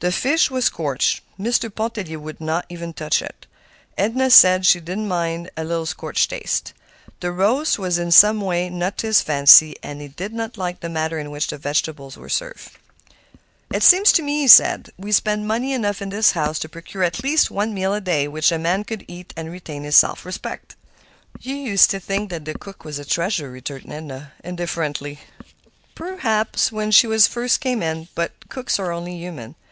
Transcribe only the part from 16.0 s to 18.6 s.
in this house to procure at least one meal a day which a